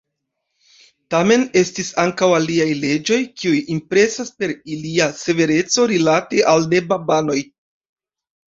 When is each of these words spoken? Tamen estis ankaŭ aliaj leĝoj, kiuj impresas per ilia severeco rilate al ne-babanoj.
Tamen 1.15 1.43
estis 1.61 1.91
ankaŭ 2.03 2.29
aliaj 2.37 2.67
leĝoj, 2.85 3.19
kiuj 3.41 3.59
impresas 3.75 4.33
per 4.41 4.55
ilia 4.77 5.11
severeco 5.21 5.89
rilate 5.93 6.45
al 6.55 6.67
ne-babanoj. 6.73 7.39